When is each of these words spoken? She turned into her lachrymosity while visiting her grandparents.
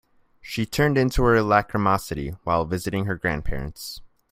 She 0.41 0.65
turned 0.65 0.97
into 0.97 1.21
her 1.21 1.39
lachrymosity 1.43 2.35
while 2.43 2.65
visiting 2.65 3.05
her 3.05 3.13
grandparents. 3.15 4.01